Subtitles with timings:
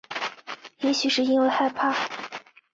[0.79, 1.95] 也许是因为害怕